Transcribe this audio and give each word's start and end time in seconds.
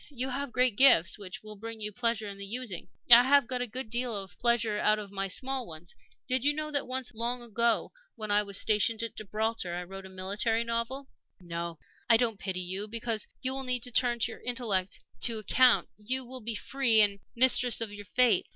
You 0.09 0.29
have 0.29 0.51
great 0.51 0.77
gifts, 0.77 1.19
which 1.19 1.43
will 1.43 1.55
bring 1.55 1.79
you 1.79 1.91
pleasure 1.91 2.27
in 2.27 2.39
the 2.39 2.45
using. 2.47 2.87
I 3.11 3.21
have 3.21 3.45
got 3.45 3.61
a 3.61 3.67
good 3.67 3.91
deal 3.91 4.15
of 4.15 4.35
pleasure 4.39 4.79
out 4.79 4.97
of 4.97 5.11
my 5.11 5.27
small 5.27 5.67
ones. 5.67 5.93
Did 6.27 6.43
you 6.43 6.53
know 6.55 6.71
that 6.71 6.87
once, 6.87 7.13
long 7.13 7.43
ago, 7.43 7.91
when 8.15 8.31
I 8.31 8.41
was 8.41 8.59
stationed 8.59 9.03
at 9.03 9.15
Gibraltar, 9.15 9.75
I 9.75 9.83
wrote 9.83 10.07
a 10.07 10.09
military 10.09 10.63
novel? 10.63 11.07
"No, 11.39 11.77
I 12.09 12.17
don't 12.17 12.39
pity 12.39 12.61
you 12.61 12.87
because 12.87 13.27
you 13.43 13.53
will 13.53 13.61
need 13.63 13.83
to 13.83 13.91
turn 13.91 14.17
your 14.23 14.39
intellect 14.41 15.03
to 15.19 15.37
account. 15.37 15.87
You 15.97 16.25
will 16.25 16.41
be 16.41 16.55
free, 16.55 16.99
and 17.01 17.19
mistress 17.35 17.79
of 17.79 17.93
your 17.93 18.05
fate. 18.05 18.47